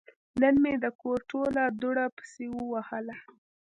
[0.41, 3.17] نن مې د کور ټوله دوړه پسې ووهله.